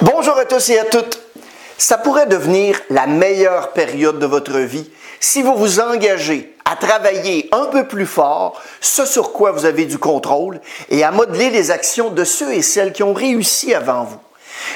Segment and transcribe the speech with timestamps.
[0.00, 1.20] Bonjour à tous et à toutes.
[1.78, 7.48] Ça pourrait devenir la meilleure période de votre vie si vous vous engagez à travailler
[7.52, 10.60] un peu plus fort ce sur quoi vous avez du contrôle
[10.90, 14.18] et à modeler les actions de ceux et celles qui ont réussi avant vous.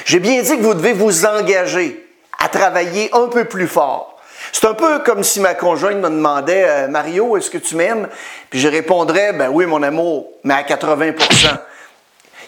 [0.05, 2.07] J'ai bien dit que vous devez vous engager
[2.41, 4.17] à travailler un peu plus fort.
[4.53, 8.07] C'est un peu comme si ma conjointe me demandait euh, Mario, est-ce que tu m'aimes
[8.49, 11.11] Puis je répondrais ben oui mon amour, mais à 80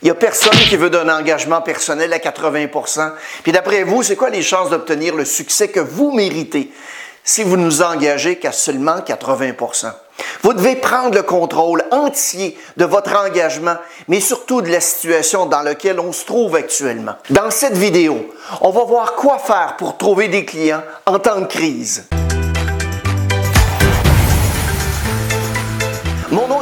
[0.02, 3.12] il n'y a personne qui veut d'un engagement personnel à 80%
[3.44, 6.72] Puis d'après vous, c'est quoi les chances d'obtenir le succès que vous méritez
[7.24, 9.92] si vous ne nous engagez qu'à seulement 80%
[10.42, 13.76] Vous devez prendre le contrôle entier de votre engagement,
[14.08, 17.14] mais surtout de la situation dans laquelle on se trouve actuellement.
[17.30, 21.46] Dans cette vidéo, on va voir quoi faire pour trouver des clients en temps de
[21.46, 22.08] crise.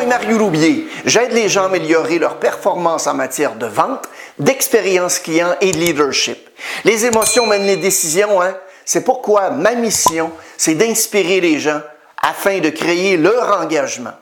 [0.09, 0.87] Mario Roubier.
[1.05, 4.09] J'aide les gens à améliorer leur performance en matière de vente,
[4.39, 6.49] d'expérience client et de leadership.
[6.83, 8.55] Les émotions mènent les décisions, hein?
[8.85, 11.81] C'est pourquoi ma mission, c'est d'inspirer les gens
[12.21, 14.13] afin de créer leur engagement.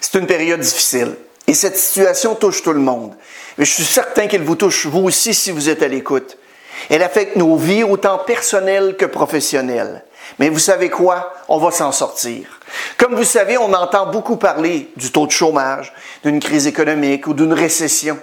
[0.00, 1.16] C'est une période difficile
[1.48, 3.14] et cette situation touche tout le monde.
[3.58, 6.38] Mais je suis certain qu'elle vous touche vous aussi si vous êtes à l'écoute.
[6.88, 10.04] Elle affecte nos vies autant personnelles que professionnelles.
[10.38, 11.32] Mais vous savez quoi?
[11.48, 12.60] On va s'en sortir.
[12.98, 15.92] Comme vous savez, on entend beaucoup parler du taux de chômage,
[16.24, 18.18] d'une crise économique ou d'une récession.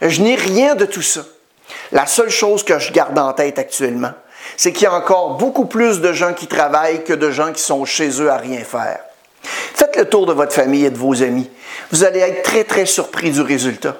[0.00, 1.22] Je n'ai rien de tout ça.
[1.92, 4.12] La seule chose que je garde en tête actuellement,
[4.56, 7.62] c'est qu'il y a encore beaucoup plus de gens qui travaillent que de gens qui
[7.62, 9.00] sont chez eux à rien faire.
[9.42, 11.50] Faites le tour de votre famille et de vos amis.
[11.90, 13.96] Vous allez être très, très surpris du résultat.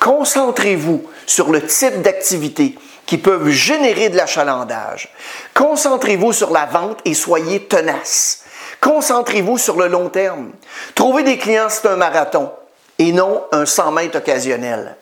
[0.00, 5.12] Concentrez-vous sur le type d'activité qui peuvent générer de l'achalandage.
[5.54, 8.44] Concentrez-vous sur la vente et soyez tenace.
[8.80, 10.50] Concentrez-vous sur le long terme.
[10.94, 12.50] Trouver des clients, c'est un marathon
[12.98, 14.96] et non un 100 mètres occasionnel.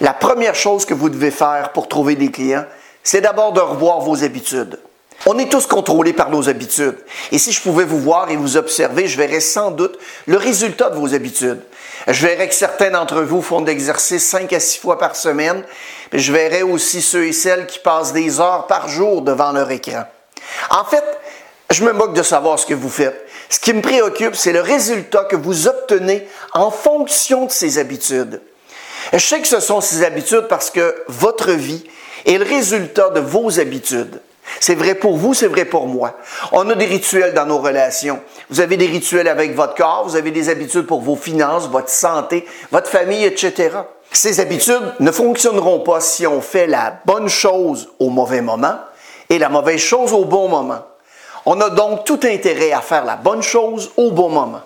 [0.00, 2.64] La première chose que vous devez faire pour trouver des clients,
[3.02, 4.78] c'est d'abord de revoir vos habitudes.
[5.26, 6.96] On est tous contrôlés par nos habitudes.
[7.32, 10.90] Et si je pouvais vous voir et vous observer, je verrais sans doute le résultat
[10.90, 11.60] de vos habitudes.
[12.08, 15.62] Je verrais que certains d'entre vous font de l'exercice 5 à 6 fois par semaine.
[16.10, 19.70] Mais je verrais aussi ceux et celles qui passent des heures par jour devant leur
[19.70, 20.04] écran.
[20.70, 21.04] En fait,
[21.70, 23.26] je me moque de savoir ce que vous faites.
[23.50, 28.40] Ce qui me préoccupe, c'est le résultat que vous obtenez en fonction de ces habitudes.
[29.12, 31.84] Je sais que ce sont ces habitudes parce que votre vie
[32.24, 34.20] est le résultat de vos habitudes.
[34.60, 36.14] C'est vrai pour vous, c'est vrai pour moi.
[36.52, 38.20] On a des rituels dans nos relations.
[38.50, 41.90] Vous avez des rituels avec votre corps, vous avez des habitudes pour vos finances, votre
[41.90, 43.70] santé, votre famille, etc.
[44.10, 48.76] Ces habitudes ne fonctionneront pas si on fait la bonne chose au mauvais moment
[49.28, 50.80] et la mauvaise chose au bon moment.
[51.46, 54.62] On a donc tout intérêt à faire la bonne chose au bon moment.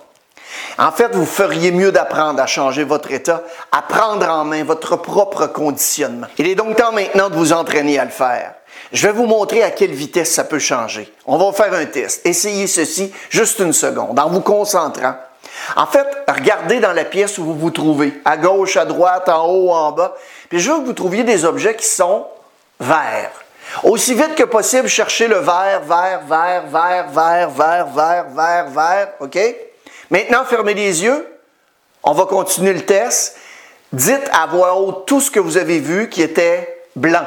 [0.78, 4.96] En fait, vous feriez mieux d'apprendre à changer votre état, à prendre en main votre
[4.96, 6.26] propre conditionnement.
[6.38, 8.54] Il est donc temps maintenant de vous entraîner à le faire.
[8.92, 11.10] Je vais vous montrer à quelle vitesse ça peut changer.
[11.26, 12.26] On va faire un test.
[12.26, 15.14] Essayez ceci juste une seconde en vous concentrant.
[15.76, 19.46] En fait, regardez dans la pièce où vous vous trouvez, à gauche, à droite, en
[19.46, 20.14] haut, en bas.
[20.48, 22.26] Puis je veux que vous trouviez des objets qui sont
[22.78, 23.32] verts.
[23.84, 29.08] Aussi vite que possible, cherchez le vert, vert, vert, vert, vert, vert, vert, vert, vert,
[29.20, 29.38] OK?
[30.10, 31.26] Maintenant, fermez les yeux.
[32.02, 33.36] On va continuer le test.
[33.92, 37.24] Dites à voix haute tout ce que vous avez vu qui était blanc.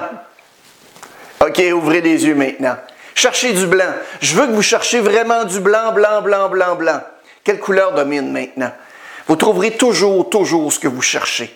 [1.48, 2.76] OK, ouvrez les yeux maintenant.
[3.14, 3.94] Cherchez du blanc.
[4.22, 7.02] Je veux que vous cherchiez vraiment du blanc, blanc, blanc, blanc, blanc.
[7.44, 8.72] Quelle couleur domine maintenant?
[9.28, 11.56] Vous trouverez toujours, toujours ce que vous cherchez.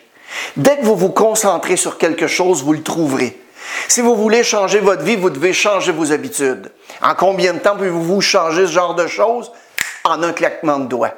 [0.55, 3.39] Dès que vous vous concentrez sur quelque chose, vous le trouverez.
[3.87, 6.71] Si vous voulez changer votre vie, vous devez changer vos habitudes.
[7.01, 9.51] En combien de temps pouvez-vous changer ce genre de choses?
[10.03, 11.13] en un claquement de doigts.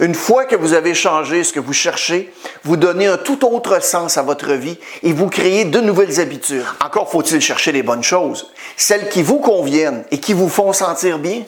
[0.00, 2.32] Une fois que vous avez changé ce que vous cherchez,
[2.64, 6.64] vous donnez un tout autre sens à votre vie et vous créez de nouvelles habitudes.
[6.84, 11.18] Encore faut-il chercher les bonnes choses, celles qui vous conviennent et qui vous font sentir
[11.18, 11.42] bien.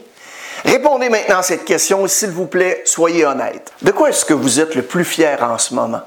[0.65, 3.73] Répondez maintenant à cette question, s'il vous plaît, soyez honnête.
[3.83, 6.01] De quoi est-ce que vous êtes le plus fier en ce moment?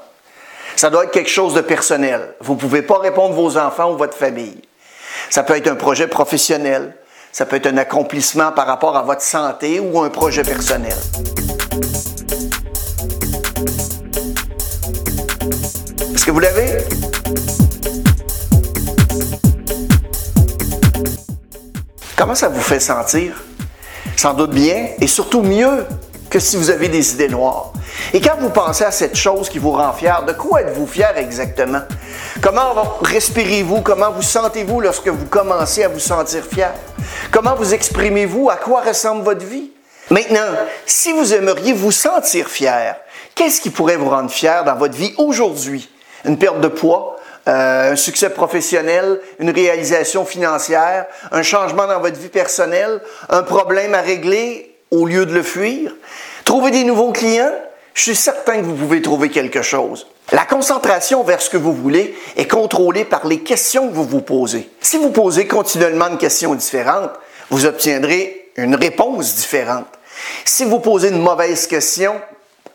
[0.74, 2.34] Ça doit être quelque chose de personnel.
[2.40, 4.60] Vous ne pouvez pas répondre vos enfants ou votre famille.
[5.30, 6.94] Ça peut être un projet professionnel,
[7.32, 10.96] ça peut être un accomplissement par rapport à votre santé ou un projet personnel.
[16.28, 16.76] Que vous l'avez?
[22.18, 23.42] Comment ça vous fait sentir?
[24.14, 25.86] Sans doute bien et surtout mieux
[26.28, 27.72] que si vous avez des idées noires.
[28.12, 31.16] Et quand vous pensez à cette chose qui vous rend fier, de quoi êtes-vous fier
[31.16, 31.80] exactement?
[32.42, 33.80] Comment respirez-vous?
[33.80, 36.74] Comment vous sentez-vous lorsque vous commencez à vous sentir fier?
[37.30, 38.50] Comment vous exprimez-vous?
[38.50, 39.70] À quoi ressemble votre vie?
[40.10, 40.44] Maintenant,
[40.84, 42.96] si vous aimeriez vous sentir fier,
[43.34, 45.88] qu'est-ce qui pourrait vous rendre fier dans votre vie aujourd'hui?
[46.28, 47.16] Une perte de poids,
[47.48, 53.94] euh, un succès professionnel, une réalisation financière, un changement dans votre vie personnelle, un problème
[53.94, 55.94] à régler au lieu de le fuir,
[56.44, 57.54] trouver des nouveaux clients,
[57.94, 60.06] je suis certain que vous pouvez trouver quelque chose.
[60.30, 64.20] La concentration vers ce que vous voulez est contrôlée par les questions que vous vous
[64.20, 64.70] posez.
[64.80, 67.10] Si vous posez continuellement une question différente,
[67.48, 69.86] vous obtiendrez une réponse différente.
[70.44, 72.20] Si vous posez une mauvaise question,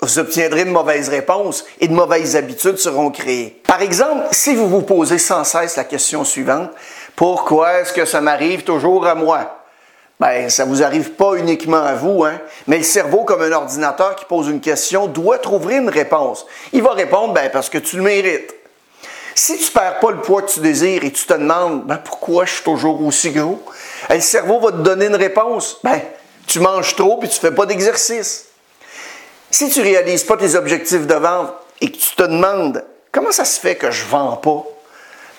[0.03, 3.61] vous obtiendrez de mauvaises réponses et de mauvaises habitudes seront créées.
[3.65, 6.69] Par exemple, si vous vous posez sans cesse la question suivante,
[7.15, 9.59] pourquoi est-ce que ça m'arrive toujours à moi?
[10.19, 12.39] Ben, ça vous arrive pas uniquement à vous, hein?
[12.67, 16.45] Mais le cerveau, comme un ordinateur qui pose une question, doit trouver une réponse.
[16.71, 18.53] Il va répondre, ben, parce que tu le mérites.
[19.35, 22.45] Si tu perds pas le poids que tu désires et tu te demandes, ben, pourquoi
[22.45, 23.61] je suis toujours aussi gros?
[24.09, 25.79] le cerveau va te donner une réponse.
[25.83, 26.00] Ben,
[26.45, 28.52] tu manges trop puis tu fais pas d'exercice.
[29.53, 33.45] Si tu réalises pas tes objectifs de vente et que tu te demandes, comment ça
[33.45, 34.63] se fait que je vends pas?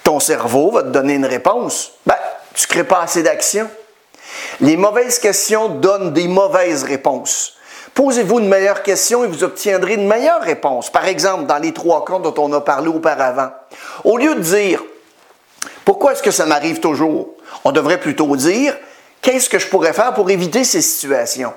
[0.04, 1.90] Ton cerveau va te donner une réponse.
[2.06, 2.14] Ben,
[2.54, 3.68] tu crées pas assez d'action.
[4.60, 7.54] Les mauvaises questions donnent des mauvaises réponses.
[7.94, 10.90] Posez-vous une meilleure question et vous obtiendrez une meilleure réponse.
[10.90, 13.50] Par exemple, dans les trois cas dont on a parlé auparavant.
[14.04, 14.80] Au lieu de dire
[15.84, 17.30] pourquoi est-ce que ça m'arrive toujours,
[17.64, 18.76] on devrait plutôt dire
[19.20, 21.52] qu'est-ce que je pourrais faire pour éviter ces situations?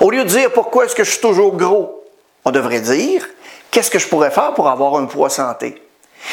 [0.00, 2.04] Au lieu de dire pourquoi est-ce que je suis toujours gros,
[2.44, 3.26] on devrait dire
[3.70, 5.82] qu'est-ce que je pourrais faire pour avoir un poids santé?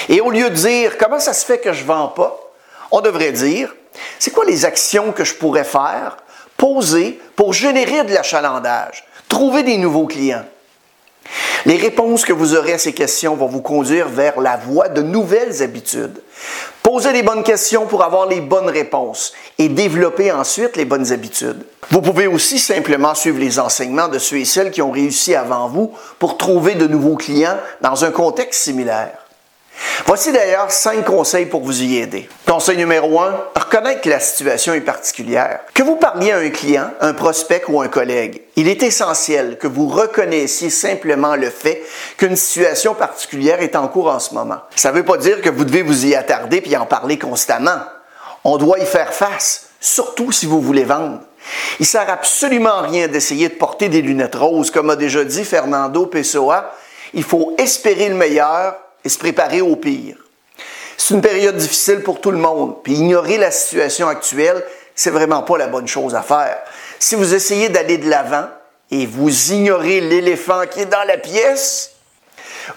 [0.09, 2.39] Et au lieu de dire comment ça se fait que je ne vends pas,
[2.91, 3.75] on devrait dire
[4.19, 6.17] c'est quoi les actions que je pourrais faire,
[6.57, 10.45] poser pour générer de l'achalandage, trouver des nouveaux clients?
[11.65, 15.01] Les réponses que vous aurez à ces questions vont vous conduire vers la voie de
[15.01, 16.21] nouvelles habitudes.
[16.81, 21.63] Posez les bonnes questions pour avoir les bonnes réponses et développer ensuite les bonnes habitudes.
[21.89, 25.69] Vous pouvez aussi simplement suivre les enseignements de ceux et celles qui ont réussi avant
[25.69, 29.22] vous pour trouver de nouveaux clients dans un contexte similaire.
[30.05, 32.29] Voici d'ailleurs cinq conseils pour vous y aider.
[32.45, 35.61] Conseil numéro un, reconnaître que la situation est particulière.
[35.73, 39.65] Que vous parliez à un client, un prospect ou un collègue, il est essentiel que
[39.65, 41.81] vous reconnaissiez simplement le fait
[42.17, 44.59] qu'une situation particulière est en cours en ce moment.
[44.75, 47.79] Ça ne veut pas dire que vous devez vous y attarder puis en parler constamment.
[48.43, 51.21] On doit y faire face, surtout si vous voulez vendre.
[51.79, 55.43] Il sert absolument à rien d'essayer de porter des lunettes roses, comme a déjà dit
[55.43, 56.73] Fernando Pessoa.
[57.13, 60.17] Il faut espérer le meilleur et se préparer au pire.
[60.97, 64.63] C'est une période difficile pour tout le monde, puis ignorer la situation actuelle,
[64.95, 66.59] c'est vraiment pas la bonne chose à faire.
[66.99, 68.47] Si vous essayez d'aller de l'avant
[68.91, 71.91] et vous ignorez l'éléphant qui est dans la pièce,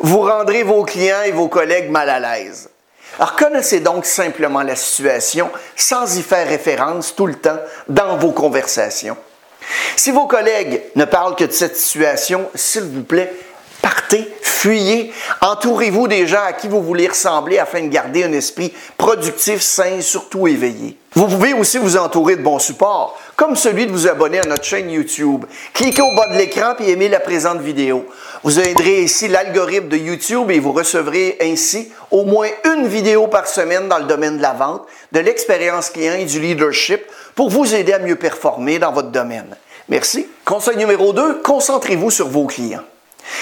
[0.00, 2.70] vous rendrez vos clients et vos collègues mal à l'aise.
[3.18, 7.58] Alors connaissez donc simplement la situation sans y faire référence tout le temps
[7.88, 9.16] dans vos conversations.
[9.96, 13.32] Si vos collègues ne parlent que de cette situation, s'il vous plaît,
[13.82, 18.72] partez, fuyez, entourez-vous des gens à qui vous voulez ressembler afin de garder un esprit
[18.96, 20.96] productif, sain, surtout éveillé.
[21.14, 24.64] Vous pouvez aussi vous entourer de bons supports, comme celui de vous abonner à notre
[24.64, 25.46] chaîne YouTube.
[25.72, 28.04] Cliquez au bas de l'écran et aimez la présente vidéo.
[28.42, 33.46] Vous aiderez ainsi l'algorithme de YouTube et vous recevrez ainsi au moins une vidéo par
[33.46, 37.00] semaine dans le domaine de la vente, de l'expérience client et du leadership
[37.34, 39.56] pour vous aider à mieux performer dans votre domaine.
[39.88, 40.26] Merci.
[40.44, 42.82] Conseil numéro 2, concentrez-vous sur vos clients.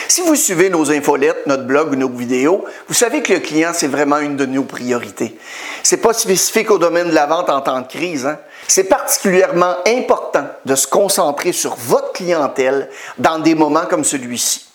[0.09, 3.71] Si vous suivez nos infolettes, notre blog ou nos vidéos, vous savez que le client,
[3.73, 5.37] c'est vraiment une de nos priorités.
[5.83, 8.27] C'est pas spécifique au domaine de la vente en temps de crise.
[8.27, 8.39] Hein.
[8.69, 14.67] C'est particulièrement important de se concentrer sur votre clientèle dans des moments comme celui-ci.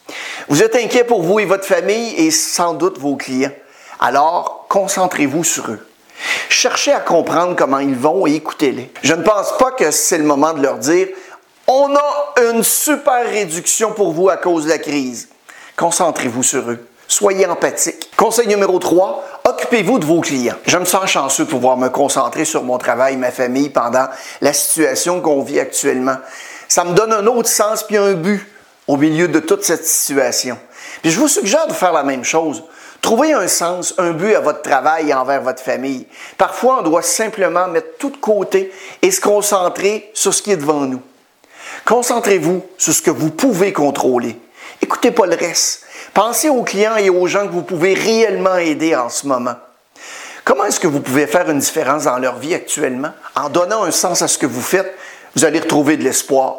[0.48, 3.51] Vous êtes inquiet pour vous et votre famille et sans doute vos clients.
[4.00, 5.79] Alors, concentrez-vous sur eux.
[6.50, 8.91] Cherchez à comprendre comment ils vont et écoutez-les.
[9.03, 11.07] Je ne pense pas que c'est le moment de leur dire
[11.69, 15.29] on a une super réduction pour vous à cause de la crise.
[15.77, 16.83] Concentrez-vous sur eux.
[17.07, 18.09] Soyez empathique.
[18.17, 20.55] Conseil numéro 3, occupez-vous de vos clients.
[20.65, 24.07] Je me sens chanceux de pouvoir me concentrer sur mon travail ma famille pendant
[24.41, 26.17] la situation qu'on vit actuellement.
[26.67, 28.47] Ça me donne un autre sens puis un but
[28.88, 30.57] au milieu de toute cette situation.
[31.03, 32.63] Je vous suggère de faire la même chose.
[32.99, 36.07] Trouvez un sens, un but à votre travail et envers votre famille.
[36.35, 38.73] Parfois, on doit simplement mettre tout de côté
[39.03, 41.01] et se concentrer sur ce qui est devant nous.
[41.86, 44.38] Concentrez-vous sur ce que vous pouvez contrôler.
[44.81, 45.83] Écoutez pas le reste.
[46.13, 49.55] Pensez aux clients et aux gens que vous pouvez réellement aider en ce moment.
[50.43, 53.12] Comment est-ce que vous pouvez faire une différence dans leur vie actuellement?
[53.36, 54.98] En donnant un sens à ce que vous faites,
[55.36, 56.55] vous allez retrouver de l'espoir.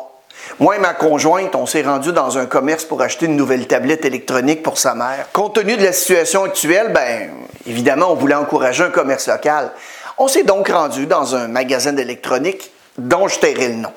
[0.59, 4.05] Moi et ma conjointe, on s'est rendu dans un commerce pour acheter une nouvelle tablette
[4.05, 5.27] électronique pour sa mère.
[5.33, 7.31] Compte tenu de la situation actuelle, ben,
[7.67, 9.73] évidemment, on voulait encourager un commerce local.
[10.19, 13.93] On s'est donc rendu dans un magasin d'électronique dont je tairai le nom.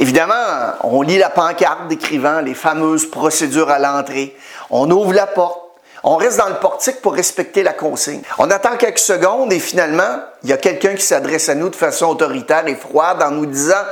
[0.00, 0.34] Évidemment,
[0.82, 4.36] on lit la pancarte décrivant les fameuses procédures à l'entrée.
[4.70, 5.60] On ouvre la porte,
[6.02, 8.20] On reste dans le portique pour respecter la consigne.
[8.38, 11.76] On attend quelques secondes et finalement, il y a quelqu'un qui s'adresse à nous de
[11.76, 13.82] façon autoritaire et froide en nous disant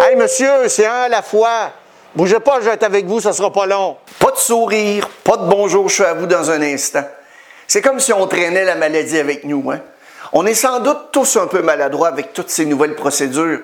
[0.00, 1.70] Hey monsieur, c'est un à la fois.
[2.16, 3.96] Bougez pas, je vais être avec vous, ça sera pas long.
[4.18, 7.04] Pas de sourire, pas de bonjour, je suis à vous dans un instant.
[7.68, 9.70] C'est comme si on traînait la maladie avec nous.
[9.70, 9.80] Hein?
[10.32, 13.60] On est sans doute tous un peu maladroits avec toutes ces nouvelles procédures,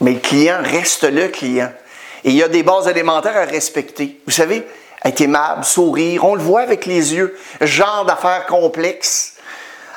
[0.00, 1.70] mais le client reste le client.
[2.24, 4.20] Et il y a des bases élémentaires à respecter.
[4.26, 4.66] Vous savez,
[5.04, 9.34] être aimable, sourire, on le voit avec les yeux, genre d'affaires complexes.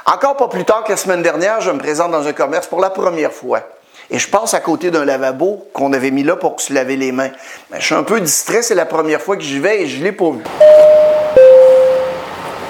[0.06, 2.80] Encore pas plus tard que la semaine dernière, je me présente dans un commerce pour
[2.80, 3.62] la première fois.
[4.10, 7.12] Et je passe à côté d'un lavabo qu'on avait mis là pour se laver les
[7.12, 7.32] mains.
[7.72, 10.00] Mais je suis un peu distrait, c'est la première fois que j'y vais et je
[10.00, 10.44] ne l'ai pas vu.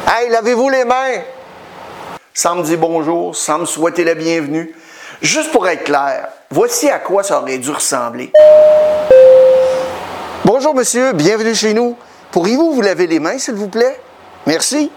[0.07, 1.21] Hey, lavez-vous les mains!
[2.35, 4.75] Sans me dire bonjour, sans me souhaiter la bienvenue.
[5.23, 8.29] Juste pour être clair, voici à quoi ça aurait dû ressembler.
[10.43, 11.95] Bonjour monsieur, bienvenue chez nous.
[12.31, 13.97] Pourriez-vous vous laver les mains, s'il vous plaît?
[14.45, 14.91] Merci.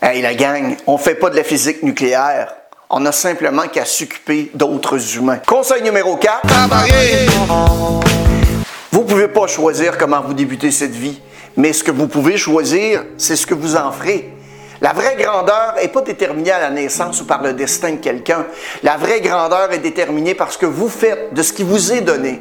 [0.00, 2.54] Hey, la gang, on fait pas de la physique nucléaire.
[2.88, 5.40] On a simplement qu'à s'occuper d'autres humains.
[5.44, 6.40] Conseil numéro 4.
[8.92, 11.20] Vous ne pouvez pas choisir comment vous débutez cette vie,
[11.56, 14.37] mais ce que vous pouvez choisir, c'est ce que vous en ferez.
[14.80, 18.46] La vraie grandeur n'est pas déterminée à la naissance ou par le destin de quelqu'un.
[18.84, 22.00] La vraie grandeur est déterminée par ce que vous faites, de ce qui vous est
[22.00, 22.40] donné.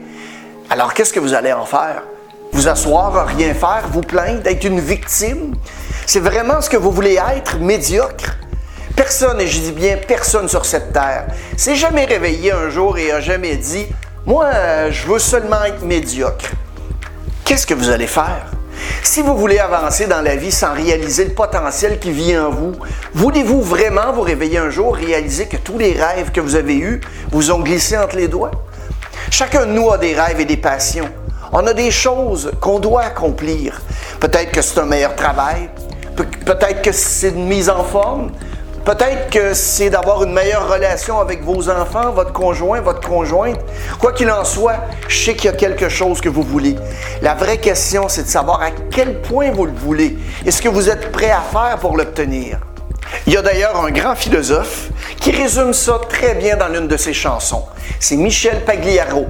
[0.70, 2.04] Alors qu'est-ce que vous allez en faire?
[2.52, 5.56] Vous asseoir, rien faire, vous plaindre, être une victime?
[6.06, 8.38] C'est vraiment ce que vous voulez être, médiocre?
[8.96, 13.12] Personne, et je dis bien personne sur cette terre, s'est jamais réveillé un jour et
[13.12, 13.88] a jamais dit
[14.26, 14.50] Moi,
[14.92, 16.52] je veux seulement être médiocre.
[17.46, 18.57] Qu'est-ce que vous allez faire?
[19.04, 22.74] Si vous voulez avancer dans la vie sans réaliser le potentiel qui vit en vous,
[23.14, 27.02] voulez-vous vraiment vous réveiller un jour, réaliser que tous les rêves que vous avez eus
[27.32, 28.52] vous ont glissé entre les doigts?
[29.30, 31.10] Chacun de nous a des rêves et des passions.
[31.52, 33.82] On a des choses qu'on doit accomplir.
[34.20, 35.70] Peut-être que c'est un meilleur travail,
[36.16, 38.32] peut-être que c'est une mise en forme,
[38.88, 43.60] peut-être que c'est d'avoir une meilleure relation avec vos enfants, votre conjoint, votre conjointe.
[44.00, 44.78] Quoi qu'il en soit,
[45.10, 46.78] je sais qu'il y a quelque chose que vous voulez.
[47.22, 50.70] La vraie question, c'est de savoir à quel point vous le voulez et ce que
[50.70, 52.60] vous êtes prêt à faire pour l'obtenir?
[53.26, 54.88] Il y a d'ailleurs un grand philosophe
[55.20, 57.66] qui résume ça très bien dans l'une de ses chansons.
[58.00, 59.28] C'est Michel Pagliaro.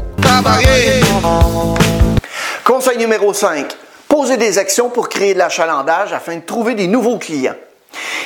[2.64, 3.76] Conseil numéro 5.
[4.08, 7.56] Posez des actions pour créer de l'achalandage afin de trouver des nouveaux clients.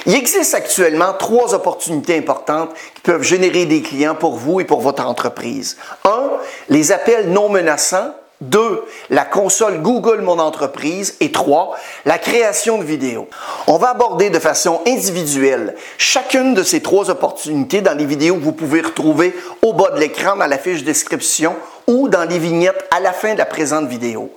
[0.07, 4.81] Il existe actuellement trois opportunités importantes qui peuvent générer des clients pour vous et pour
[4.81, 5.77] votre entreprise.
[6.05, 6.31] Un,
[6.69, 8.13] les appels non menaçants.
[8.41, 11.15] Deux, la console Google Mon Entreprise.
[11.19, 13.27] Et trois, la création de vidéos.
[13.67, 18.43] On va aborder de façon individuelle chacune de ces trois opportunités dans les vidéos que
[18.43, 21.55] vous pouvez retrouver au bas de l'écran dans la fiche description
[21.91, 24.31] ou dans les vignettes à la fin de la présente vidéo.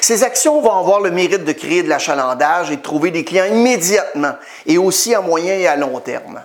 [0.00, 3.46] Ces actions vont avoir le mérite de créer de l'achalandage et de trouver des clients
[3.46, 4.34] immédiatement
[4.66, 6.42] et aussi à moyen et à long terme.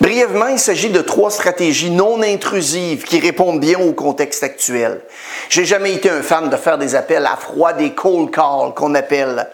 [0.00, 5.00] Brièvement, il s'agit de trois stratégies non intrusives qui répondent bien au contexte actuel.
[5.48, 8.94] J'ai jamais été un fan de faire des appels à froid, des cold calls qu'on
[8.94, 9.48] appelle.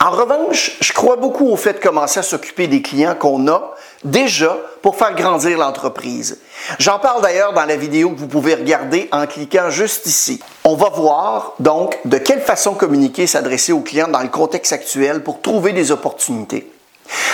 [0.00, 3.74] En revanche, je crois beaucoup au fait de commencer à s'occuper des clients qu'on a
[4.04, 6.38] déjà pour faire grandir l'entreprise.
[6.78, 10.40] J'en parle d'ailleurs dans la vidéo que vous pouvez regarder en cliquant juste ici.
[10.64, 14.72] On va voir donc de quelle façon communiquer et s'adresser aux clients dans le contexte
[14.72, 16.70] actuel pour trouver des opportunités.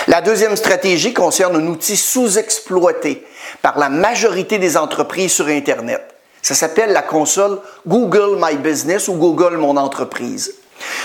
[0.07, 3.25] La deuxième stratégie concerne un outil sous-exploité
[3.61, 6.01] par la majorité des entreprises sur Internet.
[6.41, 10.53] Ça s'appelle la console Google My Business ou Google Mon Entreprise.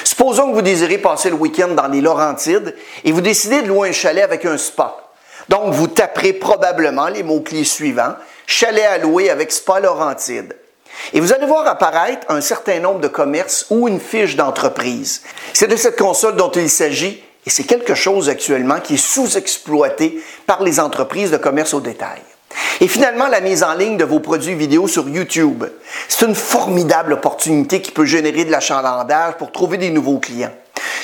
[0.02, 2.74] Supposons que vous désirez passer le week-end dans les Laurentides
[3.04, 5.07] et vous décidez de louer un chalet avec un spa.
[5.48, 8.14] Donc, vous taperez probablement les mots-clés suivants
[8.46, 10.56] chalet à louer avec spa Laurentide.
[11.12, 15.22] Et vous allez voir apparaître un certain nombre de commerces ou une fiche d'entreprise.
[15.52, 20.22] C'est de cette console dont il s'agit et c'est quelque chose actuellement qui est sous-exploité
[20.46, 22.20] par les entreprises de commerce au détail.
[22.80, 25.64] Et finalement, la mise en ligne de vos produits vidéo sur YouTube.
[26.08, 30.54] C'est une formidable opportunité qui peut générer de l'achalandage pour trouver des nouveaux clients.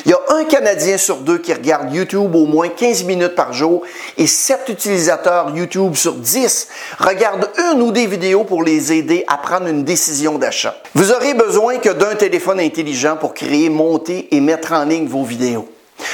[0.07, 3.55] Il y a un Canadien sur deux qui regarde YouTube au moins 15 minutes par
[3.55, 3.83] jour
[4.19, 6.69] et 7 utilisateurs YouTube sur 10
[6.99, 10.77] regardent une ou des vidéos pour les aider à prendre une décision d'achat.
[10.95, 15.25] Vous aurez besoin que d'un téléphone intelligent pour créer, monter et mettre en ligne vos
[15.25, 15.69] vidéos.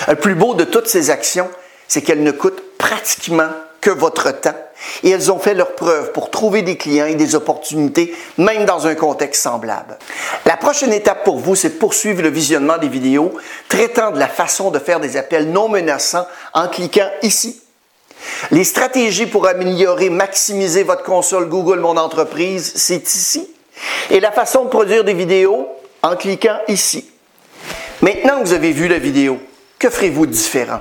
[0.06, 1.48] Le plus beau de toutes ces actions,
[1.88, 4.54] c'est qu'elles ne coûtent pratiquement que votre temps
[5.02, 8.86] et elles ont fait leur preuve pour trouver des clients et des opportunités, même dans
[8.86, 9.98] un contexte semblable.
[10.46, 13.32] La prochaine étape pour vous, c'est de poursuivre le visionnement des vidéos
[13.68, 17.60] traitant de la façon de faire des appels non menaçants en cliquant ici.
[18.50, 23.48] Les stratégies pour améliorer, maximiser votre console Google Mon Entreprise, c'est ici.
[24.10, 25.68] Et la façon de produire des vidéos
[26.02, 27.10] en cliquant ici.
[28.02, 29.38] Maintenant que vous avez vu la vidéo,
[29.80, 30.80] Que ferez-vous différent?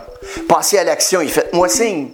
[0.49, 2.09] Passez à l'action et faites-moi signe.